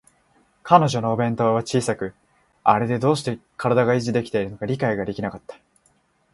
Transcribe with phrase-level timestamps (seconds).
[0.63, 2.15] 彼女のお弁当箱は小さく、
[2.63, 5.59] あれでどうして身体が維持できるのか理解できなかった